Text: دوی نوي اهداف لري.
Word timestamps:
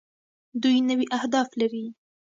دوی 0.61 0.77
نوي 0.89 1.05
اهداف 1.17 1.49
لري. 1.59 1.85